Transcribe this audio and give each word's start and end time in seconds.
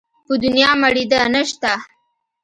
په 0.25 0.33
دونيا 0.43 0.69
مړېده 0.81 1.21
نه 1.33 1.41
شته. 1.49 1.73